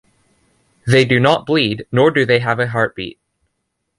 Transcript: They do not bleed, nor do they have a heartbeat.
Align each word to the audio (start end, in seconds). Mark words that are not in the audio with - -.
They 0.87 1.05
do 1.05 1.19
not 1.19 1.45
bleed, 1.45 1.85
nor 1.91 2.09
do 2.09 2.25
they 2.25 2.39
have 2.39 2.59
a 2.59 2.65
heartbeat. 2.69 3.19